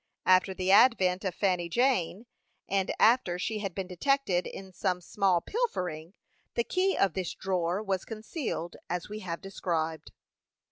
After 0.25 0.55
the 0.55 0.71
advent 0.71 1.23
of 1.23 1.35
Fanny 1.35 1.69
Jane, 1.69 2.25
and 2.67 2.91
after 2.97 3.37
she 3.37 3.59
had 3.59 3.75
been 3.75 3.85
detected 3.85 4.47
in 4.47 4.73
some 4.73 4.99
small 4.99 5.41
pilfering, 5.41 6.15
the 6.55 6.63
key 6.63 6.97
of 6.97 7.13
this 7.13 7.35
drawer 7.35 7.83
was 7.83 8.03
concealed 8.03 8.77
as 8.89 9.09
we 9.09 9.19
have 9.19 9.41
described. 9.41 10.11